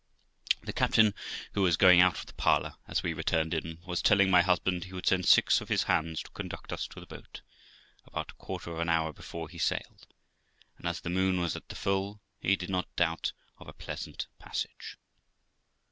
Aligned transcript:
The 0.63 0.73
captain, 0.73 1.13
who 1.53 1.61
was 1.61 1.77
going 1.77 2.01
out 2.01 2.17
of 2.17 2.25
the 2.25 2.33
parlour 2.33 2.73
as 2.87 3.03
we 3.03 3.13
returned 3.13 3.53
in, 3.53 3.77
was 3.85 4.01
telling 4.01 4.31
my 4.31 4.41
husband 4.41 4.85
he 4.85 4.93
would 4.93 5.05
send 5.05 5.27
six 5.27 5.61
of 5.61 5.69
his 5.69 5.83
hands 5.83 6.23
to 6.23 6.31
conduct 6.31 6.73
us 6.73 6.87
to 6.87 6.99
the 6.99 7.05
boat, 7.05 7.41
about 8.07 8.31
a 8.31 8.41
quarter 8.41 8.71
of 8.71 8.79
an 8.79 8.89
hour 8.89 9.13
before 9.13 9.47
he 9.47 9.59
sailed, 9.59 10.07
and 10.79 10.87
as 10.87 11.01
the 11.01 11.11
moon 11.11 11.39
was 11.39 11.55
at 11.55 11.69
the 11.69 11.75
full, 11.75 12.19
he 12.39 12.55
did 12.55 12.71
not 12.71 12.95
doubt 12.95 13.33
of 13.59 13.67
a 13.67 13.73
pleasant 13.73 14.25
passage. 14.39 14.97